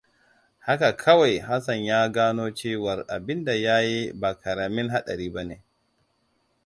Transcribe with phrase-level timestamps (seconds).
[0.59, 5.63] Haka kawai Hassan ya gano cewar abinda ya yi ba ƙaramin haɗari ba ne.